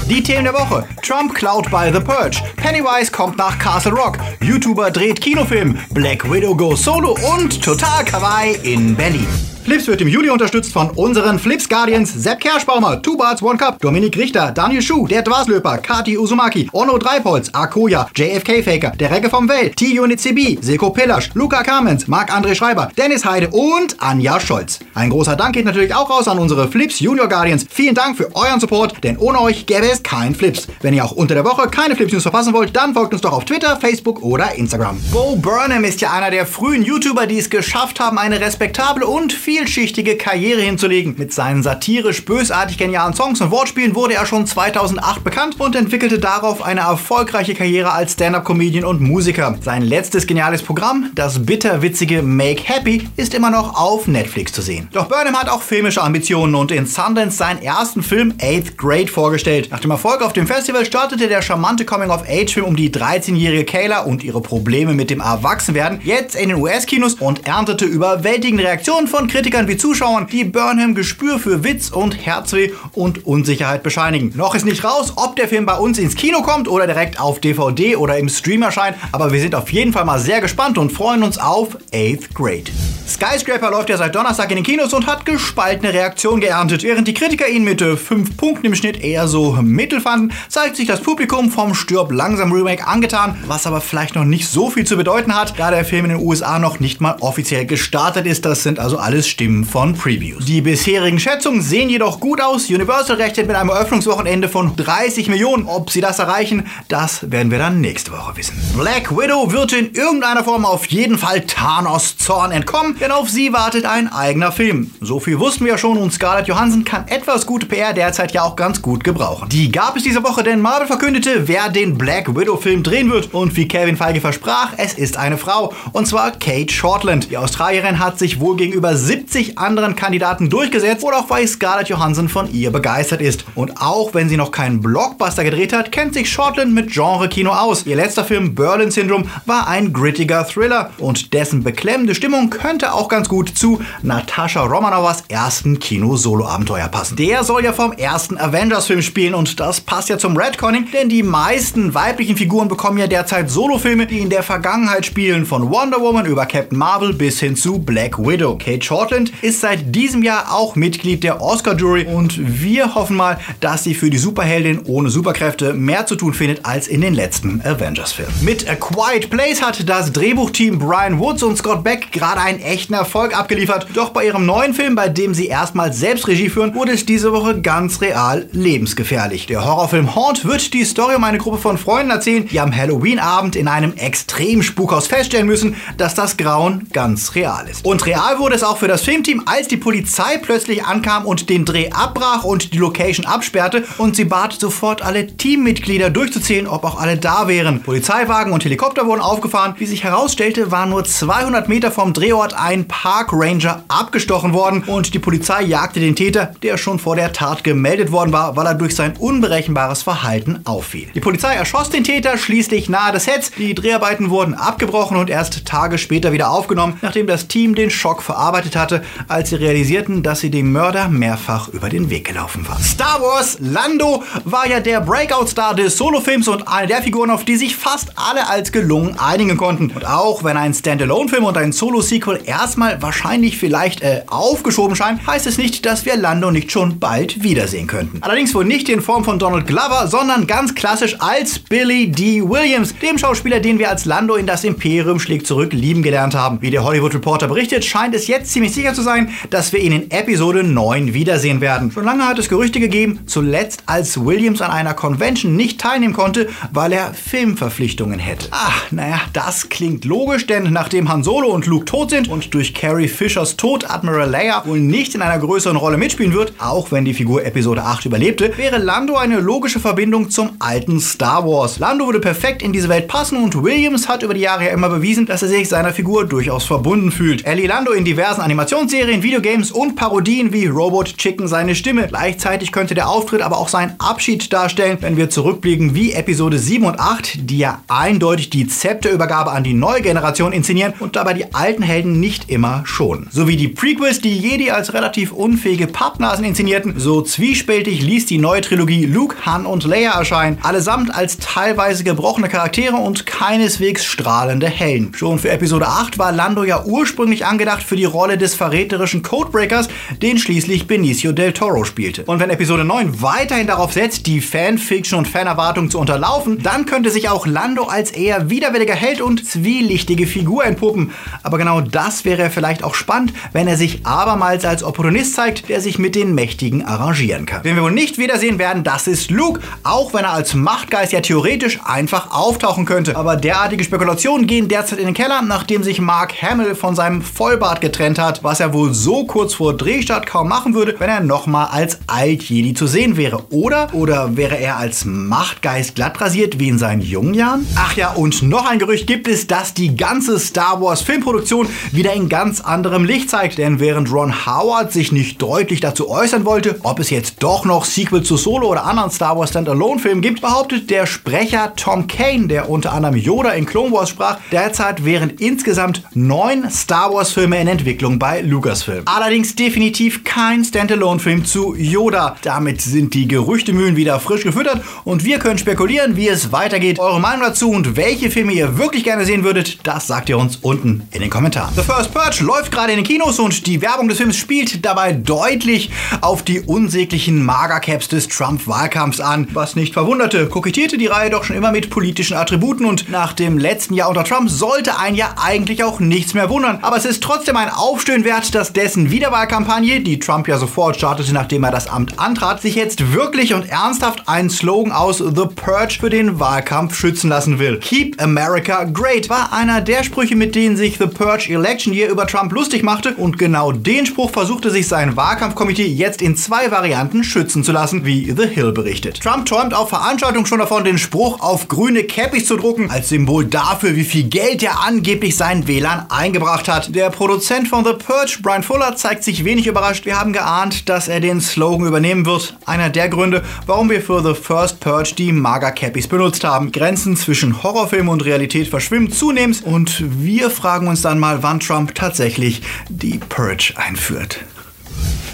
Die 0.09 0.23
Themen 0.23 0.45
der 0.45 0.53
Woche. 0.55 0.87
Trump 1.03 1.35
klaut 1.35 1.69
bei 1.69 1.93
The 1.93 1.99
Purge. 1.99 2.41
Pennywise 2.55 3.11
kommt 3.11 3.37
nach 3.37 3.59
Castle 3.59 3.91
Rock. 3.91 4.17
YouTuber 4.41 4.89
dreht 4.89 5.21
Kinofilm. 5.21 5.77
Black 5.91 6.27
Widow 6.31 6.55
goes 6.55 6.83
solo 6.83 7.15
und 7.35 7.63
Total 7.63 8.03
Kawaii 8.03 8.55
in 8.63 8.95
Berlin. 8.95 9.27
Flips 9.67 9.85
wird 9.87 9.99
im 9.99 10.07
Juli 10.07 10.29
unterstützt 10.29 10.71
von 10.71 10.91
unseren 10.91 11.37
Flips 11.39 11.67
Guardians 11.67 12.13
Sepp 12.13 12.39
Kerschbaumer, 12.39 13.01
Two 13.01 13.17
Barts 13.17 13.43
One 13.43 13.57
Cup, 13.57 13.81
Dominik 13.81 14.15
Richter, 14.15 14.53
Daniel 14.53 14.81
Schuh, 14.81 15.07
der 15.07 15.23
Dwaslöper, 15.23 15.79
Kati 15.79 16.17
Uzumaki, 16.17 16.69
Onno 16.71 16.97
Dreipolz, 16.97 17.49
Akoya, 17.51 18.07
JFK 18.15 18.63
Faker, 18.63 18.91
der 18.91 19.11
Regge 19.11 19.29
vom 19.29 19.49
Welt, 19.49 19.75
T-Unit 19.75 20.21
CB, 20.21 20.59
Silko 20.61 20.91
Pillasch, 20.91 21.31
Luca 21.33 21.63
Kamens, 21.63 22.07
Marc-André 22.07 22.55
Schreiber, 22.55 22.89
Dennis 22.97 23.25
Heide 23.25 23.49
und 23.49 24.01
Anja 24.01 24.39
Scholz. 24.39 24.79
Ein 24.93 25.09
großer 25.09 25.35
Dank 25.35 25.55
geht 25.55 25.65
natürlich 25.65 25.93
auch 25.93 26.09
raus 26.09 26.29
an 26.29 26.39
unsere 26.39 26.69
Flips 26.69 27.01
Junior 27.01 27.27
Guardians. 27.27 27.65
Vielen 27.69 27.93
Dank 27.93 28.15
für 28.15 28.33
euren 28.37 28.61
Support, 28.61 29.03
denn 29.03 29.17
ohne 29.17 29.41
euch 29.41 29.65
gäbe 29.65 29.91
es 29.91 30.01
kein 30.01 30.33
Flips. 30.33 30.67
Wenn 30.79 30.93
ihr 30.93 31.03
auch 31.03 31.11
unter 31.11 31.33
der 31.33 31.43
Woche 31.43 31.67
keine 31.67 31.97
Flips 31.97 32.13
News 32.13 32.23
verpassen 32.23 32.53
wollt, 32.53 32.73
dann 32.73 32.93
folgt 32.93 33.11
uns 33.11 33.21
doch 33.21 33.33
auf 33.33 33.43
Twitter, 33.43 33.75
Facebook 33.75 34.23
oder 34.23 34.55
Instagram. 34.55 34.97
Bo 35.11 35.35
Burnham 35.35 35.83
ist 35.83 35.99
ja 35.99 36.13
einer 36.13 36.31
der 36.31 36.45
frühen 36.45 36.83
YouTuber, 36.83 37.27
die 37.27 37.39
es 37.39 37.49
geschafft 37.49 37.99
haben, 37.99 38.17
eine 38.17 38.39
respektable 38.39 39.05
und 39.05 39.33
vielschichtige 39.57 40.17
Karriere 40.17 40.61
hinzulegen. 40.61 41.15
Mit 41.17 41.33
seinen 41.33 41.63
satirisch 41.63 42.23
bösartig 42.25 42.77
genialen 42.77 43.15
Songs 43.15 43.41
und 43.41 43.49
Wortspielen 43.49 43.95
wurde 43.95 44.13
er 44.13 44.27
schon 44.27 44.45
2008 44.45 45.23
bekannt 45.23 45.59
und 45.59 45.75
entwickelte 45.75 46.19
darauf 46.19 46.61
eine 46.61 46.81
erfolgreiche 46.81 47.55
Karriere 47.55 47.91
als 47.91 48.13
Stand-up-Comedian 48.13 48.85
und 48.85 49.01
Musiker. 49.01 49.57
Sein 49.61 49.81
letztes 49.81 50.27
geniales 50.27 50.61
Programm, 50.61 51.09
das 51.15 51.43
bitterwitzige 51.43 52.21
Make 52.21 52.61
Happy, 52.65 53.09
ist 53.15 53.33
immer 53.33 53.49
noch 53.49 53.75
auf 53.75 54.07
Netflix 54.07 54.51
zu 54.51 54.61
sehen. 54.61 54.89
Doch 54.91 55.07
Burnham 55.07 55.35
hat 55.35 55.49
auch 55.49 55.63
filmische 55.63 56.03
Ambitionen 56.03 56.53
und 56.53 56.71
in 56.71 56.85
Sundance 56.85 57.37
seinen 57.37 57.63
ersten 57.63 58.03
Film 58.03 58.35
Eighth 58.39 58.77
Grade 58.77 59.07
vorgestellt. 59.07 59.71
Nach 59.71 59.79
dem 59.79 59.89
Erfolg 59.89 60.21
auf 60.21 60.33
dem 60.33 60.45
Festival 60.45 60.85
startete 60.85 61.27
der 61.27 61.41
charmante 61.41 61.83
Coming-of-Age-Film 61.83 62.65
um 62.67 62.75
die 62.75 62.91
13-jährige 62.91 63.65
Kayla 63.65 64.01
und 64.01 64.23
ihre 64.23 64.41
Probleme 64.41 64.93
mit 64.93 65.09
dem 65.09 65.19
Erwachsenwerden 65.19 66.01
jetzt 66.03 66.35
in 66.35 66.49
den 66.49 66.61
US-Kinos 66.61 67.15
und 67.15 67.47
erntete 67.47 67.85
überwältigende 67.85 68.63
Reaktionen 68.63 69.07
von 69.07 69.27
Kritikern 69.27 69.46
wie 69.47 69.77
Zuschauern, 69.77 70.27
die 70.29 70.43
Burnham 70.43 70.93
Gespür 70.93 71.39
für 71.39 71.63
Witz 71.63 71.89
und 71.89 72.25
Herzweh 72.25 72.71
und 72.91 73.25
Unsicherheit 73.25 73.81
bescheinigen. 73.81 74.33
Noch 74.35 74.55
ist 74.55 74.65
nicht 74.65 74.83
raus, 74.83 75.13
ob 75.15 75.37
der 75.37 75.47
Film 75.47 75.65
bei 75.65 75.77
uns 75.77 75.97
ins 75.99 76.15
Kino 76.15 76.41
kommt 76.41 76.67
oder 76.67 76.85
direkt 76.85 77.17
auf 77.17 77.39
DVD 77.39 77.95
oder 77.95 78.17
im 78.17 78.27
Stream 78.27 78.61
erscheint, 78.61 78.97
aber 79.13 79.31
wir 79.31 79.39
sind 79.39 79.55
auf 79.55 79.71
jeden 79.71 79.93
Fall 79.93 80.03
mal 80.03 80.19
sehr 80.19 80.41
gespannt 80.41 80.77
und 80.77 80.91
freuen 80.91 81.23
uns 81.23 81.37
auf 81.37 81.77
8th 81.93 82.33
Grade. 82.33 82.65
Skyscraper 83.07 83.71
läuft 83.71 83.89
ja 83.89 83.95
seit 83.95 84.13
Donnerstag 84.13 84.49
in 84.51 84.57
den 84.57 84.65
Kinos 84.65 84.93
und 84.93 85.07
hat 85.07 85.25
gespaltene 85.25 85.93
Reaktionen 85.93 86.41
geerntet. 86.41 86.83
Während 86.83 87.07
die 87.07 87.13
Kritiker 87.13 87.47
ihn 87.47 87.63
mit 87.63 87.81
5 87.81 88.11
äh, 88.11 88.33
Punkten 88.33 88.65
im 88.65 88.75
Schnitt 88.75 89.01
eher 89.01 89.29
so 89.29 89.53
mittel 89.61 90.01
fanden, 90.01 90.33
zeigt 90.49 90.75
sich 90.75 90.87
das 90.87 90.99
Publikum 90.99 91.49
vom 91.49 91.73
Stirb 91.73 92.11
langsam 92.11 92.51
Remake 92.51 92.85
angetan, 92.85 93.37
was 93.47 93.65
aber 93.65 93.79
vielleicht 93.79 94.15
noch 94.15 94.25
nicht 94.25 94.49
so 94.49 94.69
viel 94.69 94.85
zu 94.85 94.97
bedeuten 94.97 95.33
hat, 95.33 95.57
da 95.57 95.71
der 95.71 95.85
Film 95.85 96.05
in 96.05 96.11
den 96.11 96.19
USA 96.19 96.59
noch 96.59 96.81
nicht 96.81 96.99
mal 96.99 97.15
offiziell 97.21 97.65
gestartet 97.65 98.25
ist. 98.25 98.43
Das 98.45 98.63
sind 98.63 98.77
also 98.77 98.97
alles 98.97 99.27
Stimmen 99.37 99.65
von 99.65 99.93
Previews. 99.93 100.45
Die 100.45 100.61
bisherigen 100.61 101.19
Schätzungen 101.19 101.61
sehen 101.61 101.91
jedoch 101.91 102.19
gut 102.19 102.41
aus. 102.41 102.71
Universal 102.71 103.17
rechnet 103.17 103.45
mit 103.45 103.55
einem 103.55 103.69
Eröffnungswochenende 103.69 104.49
von 104.49 104.75
30 104.75 105.29
Millionen. 105.29 105.67
Ob 105.67 105.91
sie 105.91 106.01
das 106.01 106.17
erreichen, 106.17 106.65
das 106.87 107.29
werden 107.29 107.51
wir 107.51 107.59
dann 107.59 107.79
nächste 107.79 108.11
Woche 108.13 108.35
wissen. 108.35 108.59
Black 108.75 109.11
Widow 109.11 109.51
wird 109.51 109.73
in 109.73 109.93
irgendeiner 109.93 110.43
Form 110.43 110.65
auf 110.65 110.87
jeden 110.87 111.19
Fall 111.19 111.41
Thanos 111.41 112.17
Zorn 112.17 112.51
entkommen 112.51 112.95
denn 112.99 113.11
auf 113.11 113.29
sie 113.29 113.53
wartet 113.53 113.85
ein 113.85 114.11
eigener 114.11 114.51
Film. 114.51 114.89
So 115.01 115.19
viel 115.19 115.37
wussten 115.39 115.65
wir 115.65 115.73
ja 115.73 115.77
schon 115.77 115.99
und 115.99 116.11
Scarlett 116.11 116.47
Johansson 116.47 116.83
kann 116.83 117.07
etwas 117.07 117.45
gute 117.45 117.67
PR 117.67 117.93
derzeit 117.93 118.31
ja 118.31 118.41
auch 118.41 118.55
ganz 118.55 118.81
gut 118.81 119.03
gebrauchen. 119.03 119.49
Die 119.49 119.71
gab 119.71 119.97
es 119.97 120.01
diese 120.01 120.23
Woche, 120.23 120.41
denn 120.41 120.61
Marvel 120.61 120.87
verkündete, 120.87 121.47
wer 121.47 121.69
den 121.69 121.95
Black 121.95 122.35
Widow 122.35 122.57
Film 122.57 122.81
drehen 122.81 123.11
wird 123.11 123.35
und 123.35 123.55
wie 123.55 123.67
Kevin 123.67 123.97
Feige 123.97 124.19
versprach, 124.19 124.73
es 124.77 124.95
ist 124.95 125.15
eine 125.15 125.37
Frau 125.37 125.73
und 125.93 126.07
zwar 126.07 126.31
Kate 126.31 126.73
Shortland. 126.73 127.29
Die 127.29 127.37
Australierin 127.37 127.99
hat 127.99 128.17
sich 128.17 128.39
wohl 128.39 128.57
gegenüber 128.57 128.95
70 128.95 129.26
anderen 129.57 129.95
Kandidaten 129.95 130.49
durchgesetzt 130.49 131.03
oder 131.03 131.19
auch 131.19 131.29
weil 131.29 131.47
Scarlett 131.47 131.89
Johansson 131.89 132.29
von 132.29 132.51
ihr 132.53 132.71
begeistert 132.71 133.21
ist. 133.21 133.45
Und 133.55 133.81
auch 133.81 134.13
wenn 134.13 134.29
sie 134.29 134.37
noch 134.37 134.51
keinen 134.51 134.81
Blockbuster 134.81 135.43
gedreht 135.43 135.73
hat, 135.73 135.91
kennt 135.91 136.13
sich 136.13 136.31
Shortland 136.31 136.73
mit 136.73 136.91
Genre-Kino 136.91 137.51
aus. 137.51 137.85
Ihr 137.85 137.95
letzter 137.95 138.23
Film 138.23 138.55
Berlin 138.55 138.91
Syndrome 138.91 139.25
war 139.45 139.67
ein 139.67 139.93
grittiger 139.93 140.45
Thriller 140.47 140.91
und 140.97 141.33
dessen 141.33 141.63
beklemmende 141.63 142.15
Stimmung 142.15 142.49
könnte 142.49 142.93
auch 142.93 143.09
ganz 143.09 143.29
gut 143.29 143.49
zu 143.49 143.81
Natascha 144.01 144.61
Romanowas 144.61 145.23
ersten 145.27 145.79
Kino-Solo-Abenteuer 145.79 146.87
passen. 146.87 147.15
Der 147.17 147.43
soll 147.43 147.63
ja 147.63 147.73
vom 147.73 147.91
ersten 147.91 148.37
Avengers-Film 148.37 149.01
spielen 149.01 149.33
und 149.33 149.59
das 149.59 149.81
passt 149.81 150.09
ja 150.09 150.17
zum 150.17 150.37
Redconning, 150.37 150.87
denn 150.91 151.09
die 151.09 151.23
meisten 151.23 151.93
weiblichen 151.93 152.37
Figuren 152.37 152.67
bekommen 152.67 152.97
ja 152.97 153.07
derzeit 153.07 153.49
Solofilme, 153.49 154.07
die 154.07 154.19
in 154.19 154.29
der 154.29 154.43
Vergangenheit 154.43 155.05
spielen, 155.05 155.45
von 155.45 155.69
Wonder 155.69 155.99
Woman 156.01 156.25
über 156.25 156.45
Captain 156.45 156.77
Marvel 156.77 157.13
bis 157.13 157.39
hin 157.39 157.55
zu 157.55 157.79
Black 157.79 158.17
Widow. 158.17 158.57
Kate 158.57 158.85
Shortland 159.07 159.31
ist 159.41 159.61
seit 159.61 159.95
diesem 159.95 160.23
Jahr 160.23 160.53
auch 160.53 160.75
Mitglied 160.75 161.23
der 161.23 161.41
Oscar-Jury 161.41 162.07
und 162.07 162.37
wir 162.63 162.95
hoffen 162.95 163.15
mal, 163.15 163.39
dass 163.59 163.83
sie 163.83 163.93
für 163.93 164.09
die 164.09 164.17
Superheldin 164.17 164.81
ohne 164.85 165.09
Superkräfte 165.09 165.73
mehr 165.73 166.05
zu 166.05 166.15
tun 166.15 166.33
findet 166.33 166.65
als 166.65 166.87
in 166.87 167.01
den 167.01 167.13
letzten 167.13 167.61
Avengers-Filmen. 167.61 168.33
Mit 168.41 168.69
A 168.69 168.75
Quiet 168.75 169.29
Place 169.29 169.61
hat 169.61 169.87
das 169.87 170.11
Drehbuchteam 170.11 170.79
Brian 170.79 171.19
Woods 171.19 171.43
und 171.43 171.57
Scott 171.57 171.83
Beck 171.83 172.11
gerade 172.11 172.41
ein 172.41 172.59
echt 172.59 172.77
echten 172.77 172.93
Erfolg 172.93 173.37
abgeliefert. 173.37 173.87
Doch 173.95 174.11
bei 174.11 174.25
ihrem 174.25 174.45
neuen 174.45 174.73
Film, 174.73 174.95
bei 174.95 175.09
dem 175.09 175.33
sie 175.33 175.47
erstmals 175.47 175.99
selbst 175.99 176.27
Regie 176.27 176.47
führen, 176.47 176.75
wurde 176.75 176.91
es 176.91 177.05
diese 177.05 177.33
Woche 177.33 177.59
ganz 177.59 178.01
real 178.01 178.47
lebensgefährlich. 178.51 179.47
Der 179.47 179.65
Horrorfilm 179.65 180.15
Haunt 180.15 180.45
wird 180.45 180.73
die 180.73 180.85
Story 180.85 181.15
um 181.15 181.23
eine 181.23 181.37
Gruppe 181.37 181.57
von 181.57 181.77
Freunden 181.77 182.11
erzählen, 182.11 182.47
die 182.47 182.59
am 182.59 182.73
Halloween-Abend 182.73 183.55
in 183.55 183.67
einem 183.67 183.93
extremen 183.93 184.61
Spukhaus 184.61 185.07
feststellen 185.07 185.47
müssen, 185.47 185.75
dass 185.97 186.13
das 186.13 186.37
Grauen 186.37 186.87
ganz 186.93 187.35
real 187.35 187.67
ist. 187.67 187.83
Und 187.83 188.05
real 188.05 188.37
wurde 188.37 188.55
es 188.55 188.63
auch 188.63 188.77
für 188.77 188.87
das 188.87 188.96
Filmteam, 189.01 189.43
als 189.45 189.67
die 189.67 189.77
Polizei 189.77 190.37
plötzlich 190.37 190.85
ankam 190.85 191.25
und 191.25 191.49
den 191.49 191.65
Dreh 191.65 191.89
abbrach 191.91 192.43
und 192.43 192.73
die 192.73 192.77
Location 192.77 193.25
absperrte 193.25 193.83
und 193.97 194.15
sie 194.15 194.25
bat 194.25 194.53
sofort 194.53 195.01
alle 195.01 195.27
Teammitglieder 195.27 196.09
durchzuzählen, 196.09 196.67
ob 196.67 196.83
auch 196.83 196.99
alle 196.99 197.17
da 197.17 197.47
wären. 197.47 197.81
Polizeiwagen 197.81 198.53
und 198.53 198.63
Helikopter 198.63 199.05
wurden 199.05 199.21
aufgefahren. 199.21 199.75
Wie 199.77 199.85
sich 199.85 200.03
herausstellte, 200.03 200.71
war 200.71 200.85
nur 200.85 201.03
200 201.03 201.69
Meter 201.69 201.91
vom 201.91 202.13
Drehort 202.13 202.53
ein 202.53 202.87
Park 202.87 203.29
Ranger 203.31 203.83
abgestochen 203.87 204.53
worden 204.53 204.83
und 204.83 205.13
die 205.13 205.19
Polizei 205.19 205.63
jagte 205.63 205.99
den 205.99 206.15
Täter, 206.15 206.53
der 206.63 206.77
schon 206.77 206.99
vor 206.99 207.15
der 207.15 207.33
Tat 207.33 207.63
gemeldet 207.63 208.11
worden 208.11 208.33
war, 208.33 208.55
weil 208.55 208.65
er 208.65 208.75
durch 208.75 208.95
sein 208.95 209.15
unberechenbares 209.17 210.03
Verhalten 210.03 210.59
auffiel. 210.65 211.07
Die 211.13 211.19
Polizei 211.19 211.53
erschoss 211.55 211.89
den 211.89 212.03
Täter 212.03 212.37
schließlich 212.37 212.89
nahe 212.89 213.11
des 213.11 213.25
Sets. 213.25 213.51
Die 213.51 213.75
Dreharbeiten 213.75 214.29
wurden 214.29 214.53
abgebrochen 214.53 215.17
und 215.17 215.29
erst 215.29 215.65
Tage 215.65 215.97
später 215.97 216.31
wieder 216.31 216.49
aufgenommen, 216.49 216.97
nachdem 217.01 217.27
das 217.27 217.47
Team 217.47 217.75
den 217.75 217.89
Schock 217.89 218.23
verarbeitet 218.23 218.75
hatte, 218.87 219.03
als 219.27 219.49
sie 219.49 219.55
realisierten, 219.55 220.23
dass 220.23 220.39
sie 220.39 220.49
dem 220.49 220.71
Mörder 220.71 221.09
mehrfach 221.09 221.67
über 221.69 221.89
den 221.89 222.09
Weg 222.09 222.25
gelaufen 222.25 222.65
war. 222.67 222.79
Star 222.79 223.21
Wars 223.21 223.57
Lando 223.59 224.23
war 224.45 224.67
ja 224.67 224.79
der 224.79 225.01
Breakout-Star 225.01 225.75
des 225.75 225.97
Solofilms 225.97 226.47
und 226.47 226.67
eine 226.67 226.87
der 226.87 227.01
Figuren, 227.01 227.29
auf 227.29 227.43
die 227.43 227.57
sich 227.57 227.75
fast 227.75 228.13
alle 228.15 228.47
als 228.47 228.71
gelungen 228.71 229.17
einigen 229.19 229.57
konnten. 229.57 229.91
Und 229.91 230.05
auch 230.07 230.43
wenn 230.43 230.55
ein 230.55 230.73
Standalone-Film 230.73 231.43
und 231.43 231.57
ein 231.57 231.73
Solo-Sequel 231.73 232.41
erstmal 232.45 233.01
wahrscheinlich 233.01 233.57
vielleicht 233.57 234.01
äh, 234.01 234.21
aufgeschoben 234.27 234.95
scheinen, 234.95 235.25
heißt 235.27 235.47
es 235.47 235.57
nicht, 235.57 235.85
dass 235.85 236.05
wir 236.05 236.15
Lando 236.15 236.51
nicht 236.51 236.71
schon 236.71 236.99
bald 236.99 237.43
wiedersehen 237.43 237.87
könnten. 237.87 238.19
Allerdings 238.21 238.55
wohl 238.55 238.65
nicht 238.65 238.87
in 238.87 239.01
Form 239.01 239.25
von 239.25 239.39
Donald 239.39 239.67
Glover, 239.67 240.07
sondern 240.07 240.47
ganz 240.47 240.75
klassisch 240.75 241.17
als 241.19 241.59
Billy 241.59 242.09
D. 242.09 242.41
Williams, 242.41 242.95
dem 242.99 243.17
Schauspieler, 243.17 243.59
den 243.59 243.79
wir 243.79 243.89
als 243.89 244.05
Lando 244.05 244.35
in 244.35 244.47
das 244.47 244.63
Imperium 244.63 245.19
schlägt 245.19 245.45
zurück 245.45 245.73
lieben 245.73 246.03
gelernt 246.03 246.35
haben. 246.35 246.61
Wie 246.61 246.71
der 246.71 246.83
Hollywood 246.83 247.13
Reporter 247.13 247.47
berichtet, 247.47 247.83
scheint 247.83 248.15
es 248.15 248.27
jetzt 248.27 248.51
ziemlich 248.51 248.73
sicher 248.77 248.93
zu 248.93 249.01
sein, 249.01 249.29
dass 249.49 249.73
wir 249.73 249.79
ihn 249.79 249.91
in 249.91 250.11
Episode 250.11 250.63
9 250.63 251.13
wiedersehen 251.13 251.61
werden. 251.61 251.91
Schon 251.91 252.05
lange 252.05 252.27
hat 252.27 252.37
es 252.37 252.47
Gerüchte 252.47 252.79
gegeben, 252.79 253.19
zuletzt 253.25 253.83
als 253.87 254.23
Williams 254.23 254.61
an 254.61 254.71
einer 254.71 254.93
Convention 254.93 255.55
nicht 255.55 255.81
teilnehmen 255.81 256.13
konnte, 256.13 256.47
weil 256.71 256.93
er 256.93 257.13
Filmverpflichtungen 257.13 258.19
hätte. 258.19 258.47
Ach, 258.51 258.91
naja, 258.91 259.19
das 259.33 259.69
klingt 259.69 260.05
logisch, 260.05 260.45
denn 260.45 260.71
nachdem 260.71 261.09
Han 261.09 261.23
Solo 261.23 261.47
und 261.47 261.65
Luke 261.65 261.85
tot 261.85 262.11
sind 262.11 262.29
und 262.29 262.53
durch 262.53 262.75
Carrie 262.75 263.07
Fishers 263.07 263.57
Tod 263.57 263.89
Admiral 263.89 264.29
Leia 264.29 264.63
wohl 264.65 264.79
nicht 264.79 265.15
in 265.15 265.23
einer 265.23 265.39
größeren 265.39 265.75
Rolle 265.75 265.97
mitspielen 265.97 266.33
wird, 266.33 266.53
auch 266.59 266.91
wenn 266.91 267.03
die 267.03 267.15
Figur 267.15 267.43
Episode 267.43 267.83
8 267.83 268.05
überlebte, 268.05 268.55
wäre 268.57 268.77
Lando 268.77 269.15
eine 269.15 269.39
logische 269.39 269.79
Verbindung 269.79 270.29
zum 270.29 270.51
alten 270.59 270.99
Star 270.99 271.43
Wars. 271.45 271.79
Lando 271.79 272.05
würde 272.05 272.19
perfekt 272.19 272.61
in 272.61 272.73
diese 272.73 272.89
Welt 272.89 273.07
passen 273.07 273.41
und 273.41 273.63
Williams 273.63 274.07
hat 274.07 274.21
über 274.21 274.35
die 274.35 274.41
Jahre 274.41 274.65
ja 274.65 274.71
immer 274.71 274.89
bewiesen, 274.89 275.25
dass 275.25 275.41
er 275.41 275.47
sich 275.47 275.67
seiner 275.67 275.93
Figur 275.93 276.25
durchaus 276.25 276.65
verbunden 276.65 277.11
fühlt. 277.11 277.43
Ellie 277.45 277.65
Lando 277.65 277.91
in 277.91 278.05
diversen 278.05 278.41
Animationsserien, 278.67 279.23
Videogames 279.23 279.71
und 279.71 279.95
Parodien 279.95 280.51
wie 280.51 280.65
Robot 280.65 281.15
Chicken 281.17 281.47
seine 281.47 281.73
Stimme. 281.73 282.05
Gleichzeitig 282.09 282.73
könnte 282.73 282.95
der 282.95 283.07
Auftritt 283.07 283.41
aber 283.41 283.59
auch 283.59 283.69
seinen 283.69 283.95
Abschied 283.97 284.51
darstellen, 284.51 284.97
wenn 284.99 285.15
wir 285.15 285.29
zurückblicken 285.29 285.95
wie 285.95 286.11
Episode 286.11 286.59
7 286.59 286.83
und 286.83 286.99
8, 286.99 287.49
die 287.49 287.59
ja 287.59 287.81
eindeutig 287.87 288.49
die 288.49 288.67
Zepterübergabe 288.67 289.53
an 289.53 289.63
die 289.63 289.73
neue 289.73 290.01
Generation 290.01 290.51
inszenieren 290.51 290.93
und 290.99 291.15
dabei 291.15 291.33
die 291.33 291.53
alten 291.53 291.81
Helden 291.81 292.19
nicht 292.19 292.49
immer 292.49 292.81
schonen. 292.85 293.29
Sowie 293.31 293.55
die 293.55 293.69
Prequels, 293.69 294.19
die 294.19 294.37
Jedi 294.37 294.69
als 294.69 294.93
relativ 294.93 295.31
unfähige 295.31 295.87
Pappnasen 295.87 296.43
inszenierten, 296.43 296.95
so 296.97 297.21
zwiespältig 297.21 298.01
ließ 298.01 298.25
die 298.25 298.37
neue 298.37 298.59
Trilogie 298.59 299.05
Luke, 299.05 299.37
Han 299.45 299.65
und 299.65 299.85
Leia 299.85 300.11
erscheinen, 300.11 300.57
allesamt 300.61 301.15
als 301.15 301.37
teilweise 301.37 302.03
gebrochene 302.03 302.49
Charaktere 302.49 302.97
und 302.97 303.25
keineswegs 303.25 304.03
strahlende 304.03 304.67
Helden. 304.67 305.13
Schon 305.15 305.39
für 305.39 305.51
Episode 305.51 305.87
8 305.87 306.19
war 306.19 306.33
Lando 306.33 306.65
ja 306.65 306.83
ursprünglich 306.83 307.45
angedacht 307.45 307.81
für 307.81 307.95
die 307.95 308.03
Rolle 308.03 308.37
des 308.37 308.56
verräterischen 308.57 309.23
Codebreakers, 309.23 309.87
den 310.21 310.37
schließlich 310.37 310.87
Benicio 310.87 311.31
del 311.31 311.53
Toro 311.53 311.85
spielte. 311.85 312.23
Und 312.25 312.39
wenn 312.39 312.49
Episode 312.49 312.83
9 312.83 313.21
weiterhin 313.21 313.67
darauf 313.67 313.93
setzt, 313.93 314.25
die 314.25 314.41
Fanfiction 314.41 315.19
und 315.19 315.27
Fanerwartung 315.27 315.89
zu 315.89 315.99
unterlaufen, 315.99 316.61
dann 316.61 316.85
könnte 316.85 317.09
sich 317.09 317.29
auch 317.29 317.47
Lando 317.47 317.85
als 317.85 318.11
eher 318.11 318.49
widerwilliger 318.49 318.95
Held 318.95 319.21
und 319.21 319.47
zwielichtige 319.47 320.27
Figur 320.27 320.65
entpuppen. 320.65 321.11
Aber 321.43 321.57
genau 321.57 321.81
das 321.81 322.25
wäre 322.25 322.49
vielleicht 322.49 322.83
auch 322.83 322.95
spannend, 322.95 323.33
wenn 323.53 323.67
er 323.67 323.77
sich 323.77 324.05
abermals 324.05 324.65
als 324.65 324.83
Opportunist 324.83 325.35
zeigt, 325.35 325.69
der 325.69 325.81
sich 325.81 325.99
mit 325.99 326.15
den 326.15 326.35
Mächtigen 326.35 326.83
arrangieren 326.83 327.45
kann. 327.45 327.63
Wen 327.63 327.75
wir 327.75 327.83
wohl 327.83 327.91
nicht 327.91 328.17
wiedersehen 328.17 328.59
werden, 328.59 328.83
das 328.83 329.07
ist 329.07 329.31
Luke, 329.31 329.61
auch 329.83 330.13
wenn 330.13 330.25
er 330.25 330.33
als 330.33 330.53
Machtgeist 330.53 331.13
ja 331.13 331.21
theoretisch 331.21 331.79
einfach 331.85 332.31
auftauchen 332.31 332.85
könnte. 332.85 333.15
Aber 333.15 333.35
derartige 333.35 333.83
Spekulationen 333.83 334.47
gehen 334.47 334.67
derzeit 334.67 334.99
in 334.99 335.05
den 335.05 335.13
Keller, 335.13 335.41
nachdem 335.41 335.83
sich 335.83 336.01
Mark 336.01 336.41
Hamill 336.41 336.75
von 336.75 336.95
seinem 336.95 337.21
Vollbart 337.21 337.81
getrennt 337.81 338.19
hat, 338.19 338.43
was 338.47 338.61
er 338.61 338.73
wohl 338.73 338.93
so 338.93 339.25
kurz 339.25 339.55
vor 339.55 339.75
Drehstart 339.75 340.25
kaum 340.25 340.47
machen 340.47 340.73
würde, 340.73 340.95
wenn 340.99 341.09
er 341.09 341.19
nochmal 341.19 341.67
als 341.69 341.99
Alt-Jedi 342.07 342.73
zu 342.73 342.87
sehen 342.87 343.17
wäre. 343.17 343.43
Oder? 343.49 343.89
Oder 343.91 344.37
wäre 344.37 344.57
er 344.57 344.77
als 344.77 345.03
Machtgeist 345.03 345.95
glatt 345.95 346.21
rasiert 346.21 346.57
wie 346.57 346.69
in 346.69 346.79
seinen 346.79 347.01
jungen 347.01 347.33
Jahren? 347.33 347.67
Ach 347.75 347.97
ja, 347.97 348.13
und 348.13 348.43
noch 348.43 348.65
ein 348.65 348.79
Gerücht 348.79 349.05
gibt 349.05 349.27
es, 349.27 349.47
dass 349.47 349.73
die 349.73 349.97
ganze 349.97 350.39
Star 350.39 350.81
Wars 350.81 351.01
Filmproduktion 351.01 351.67
wieder 351.91 352.13
in 352.13 352.29
ganz 352.29 352.61
anderem 352.61 353.03
Licht 353.03 353.29
zeigt. 353.29 353.57
Denn 353.57 353.81
während 353.81 354.13
Ron 354.13 354.45
Howard 354.45 354.93
sich 354.93 355.11
nicht 355.11 355.41
deutlich 355.41 355.81
dazu 355.81 356.09
äußern 356.09 356.45
wollte, 356.45 356.79
ob 356.83 357.01
es 357.01 357.09
jetzt 357.09 357.43
doch 357.43 357.65
noch 357.65 357.83
Sequel 357.83 358.23
zu 358.23 358.37
Solo 358.37 358.69
oder 358.69 358.85
anderen 358.85 359.11
Star 359.11 359.37
Wars 359.37 359.49
Standalone-Filmen 359.49 360.21
gibt, 360.21 360.39
behauptet 360.39 360.89
der 360.89 361.05
Sprecher 361.05 361.73
Tom 361.75 362.07
Kane, 362.07 362.47
der 362.47 362.69
unter 362.69 362.93
anderem 362.93 363.17
Yoda 363.17 363.49
in 363.49 363.65
Clone 363.65 363.91
Wars 363.91 364.07
sprach, 364.07 364.37
derzeit 364.53 365.03
wären 365.03 365.31
insgesamt 365.31 366.03
neun 366.13 366.71
Star 366.71 367.13
Wars-Filme 367.13 367.59
in 367.59 367.67
Entwicklung 367.67 368.19
bei 368.19 368.36
Lucasfilm. 368.41 369.03
Allerdings 369.05 369.55
definitiv 369.55 370.23
kein 370.23 370.63
Standalone-Film 370.63 371.45
zu 371.45 371.75
Yoda. 371.75 372.37
Damit 372.41 372.81
sind 372.81 373.13
die 373.13 373.27
Gerüchtemühlen 373.27 373.95
wieder 373.95 374.19
frisch 374.19 374.43
gefüttert 374.43 374.81
und 375.03 375.23
wir 375.23 375.39
können 375.39 375.57
spekulieren, 375.57 376.15
wie 376.15 376.27
es 376.27 376.51
weitergeht. 376.51 376.99
Eure 376.99 377.19
Meinung 377.19 377.41
dazu 377.41 377.69
und 377.69 377.95
welche 377.95 378.31
Filme 378.31 378.53
ihr 378.53 378.77
wirklich 378.77 379.03
gerne 379.03 379.25
sehen 379.25 379.43
würdet, 379.43 379.85
das 379.85 380.07
sagt 380.07 380.29
ihr 380.29 380.37
uns 380.37 380.57
unten 380.57 381.07
in 381.11 381.21
den 381.21 381.29
Kommentaren. 381.29 381.73
The 381.75 381.81
First 381.81 382.13
Purge 382.13 382.43
läuft 382.43 382.71
gerade 382.71 382.91
in 382.91 382.97
den 382.97 383.05
Kinos 383.05 383.39
und 383.39 383.67
die 383.67 383.81
Werbung 383.81 384.07
des 384.07 384.17
Films 384.17 384.37
spielt 384.37 384.85
dabei 384.85 385.13
deutlich 385.13 385.89
auf 386.21 386.43
die 386.43 386.61
unsäglichen 386.61 387.43
Magercaps 387.43 388.07
des 388.07 388.27
Trump-Wahlkampfs 388.27 389.19
an. 389.19 389.47
Was 389.53 389.75
nicht 389.75 389.93
verwunderte, 389.93 390.47
kokettierte 390.47 390.97
die 390.97 391.07
Reihe 391.07 391.29
doch 391.29 391.43
schon 391.43 391.55
immer 391.55 391.71
mit 391.71 391.89
politischen 391.89 392.37
Attributen 392.37 392.85
und 392.85 393.09
nach 393.09 393.33
dem 393.33 393.57
letzten 393.57 393.93
Jahr 393.93 394.09
unter 394.09 394.23
Trump 394.23 394.49
sollte 394.49 394.97
ein 394.99 395.15
ja 395.15 395.35
eigentlich 395.41 395.83
auch 395.83 395.99
nichts 395.99 396.33
mehr 396.33 396.49
wundern. 396.49 396.79
Aber 396.81 396.97
es 396.97 397.05
ist 397.05 397.23
trotzdem 397.23 397.55
ein 397.57 397.69
Aufstöhnen 398.17 398.25
wert, 398.25 398.55
dass 398.55 398.73
dessen 398.73 399.11
Wiederwahlkampagne, 399.11 399.99
die 400.01 400.19
Trump 400.19 400.47
ja 400.47 400.57
sofort 400.57 400.95
startete, 400.95 401.33
nachdem 401.33 401.63
er 401.63 401.71
das 401.71 401.87
Amt 401.87 402.19
antrat, 402.19 402.61
sich 402.61 402.75
jetzt 402.75 403.13
wirklich 403.13 403.53
und 403.53 403.69
ernsthaft 403.69 404.27
einen 404.27 404.49
Slogan 404.49 404.91
aus 404.91 405.17
The 405.17 405.45
Purge 405.55 405.97
für 405.99 406.09
den 406.09 406.39
Wahlkampf 406.39 406.95
schützen 406.95 407.29
lassen 407.29 407.59
will. 407.59 407.79
Keep 407.79 408.21
America 408.21 408.85
Great 408.85 409.29
war 409.29 409.53
einer 409.53 409.81
der 409.81 410.03
Sprüche, 410.03 410.35
mit 410.35 410.55
denen 410.55 410.77
sich 410.77 410.97
The 410.97 411.07
Purge 411.07 411.49
Election 411.49 411.93
Year 411.93 412.09
über 412.09 412.25
Trump 412.25 412.51
lustig 412.53 412.83
machte 412.83 413.13
und 413.15 413.37
genau 413.37 413.71
den 413.71 414.05
Spruch 414.05 414.31
versuchte 414.31 414.71
sich 414.71 414.87
sein 414.87 415.15
Wahlkampfkomitee 415.15 415.87
jetzt 415.87 416.21
in 416.21 416.35
zwei 416.35 416.71
Varianten 416.71 417.23
schützen 417.23 417.63
zu 417.63 417.71
lassen, 417.71 418.05
wie 418.05 418.33
The 418.35 418.47
Hill 418.47 418.71
berichtet. 418.71 419.21
Trump 419.21 419.45
träumt 419.45 419.73
auf 419.73 419.89
Veranstaltungen 419.89 420.45
schon 420.45 420.59
davon, 420.59 420.83
den 420.83 420.97
Spruch 420.97 421.39
auf 421.41 421.67
grüne 421.67 422.03
Cappies 422.03 422.47
zu 422.47 422.57
drucken, 422.57 422.89
als 422.89 423.09
Symbol 423.09 423.45
dafür, 423.45 423.95
wie 423.95 424.03
viel 424.03 424.23
Geld 424.23 424.63
er 424.63 424.81
angeblich 424.81 425.35
seinen 425.35 425.67
Wählern 425.67 426.07
eingebracht 426.09 426.67
hat. 426.67 426.95
Der 426.95 427.09
Produzent 427.09 427.67
von 427.67 427.85
The 427.85 427.93
Purge, 428.07 428.37
Brian 428.41 428.63
Fuller, 428.63 428.95
zeigt 428.95 429.25
sich 429.25 429.43
wenig 429.43 429.67
überrascht. 429.67 430.05
Wir 430.05 430.17
haben 430.17 430.31
geahnt, 430.31 430.87
dass 430.87 431.09
er 431.09 431.19
den 431.19 431.41
Slogan 431.41 431.85
übernehmen 431.85 432.25
wird. 432.25 432.55
Einer 432.65 432.89
der 432.89 433.09
Gründe, 433.09 433.43
warum 433.65 433.89
wir 433.89 434.01
für 434.01 434.23
The 434.23 434.33
First 434.33 434.79
Purge 434.79 435.13
die 435.17 435.33
Mager 435.33 435.73
Cappies 435.73 436.07
benutzt 436.07 436.45
haben. 436.45 436.71
Grenzen 436.71 437.17
zwischen 437.17 437.63
Horrorfilm 437.63 438.07
und 438.07 438.23
Realität 438.23 438.69
verschwimmen 438.69 439.11
zunehmend 439.11 439.61
und 439.61 440.01
wir 440.23 440.49
fragen 440.49 440.87
uns 440.87 441.01
dann 441.01 441.19
mal, 441.19 441.43
wann 441.43 441.59
Trump 441.59 441.95
tatsächlich 441.95 442.61
die 442.87 443.17
Purge 443.17 443.73
einführt. 443.75 444.39